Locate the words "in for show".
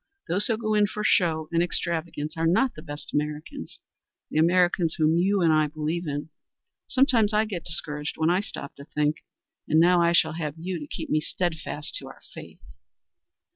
0.73-1.47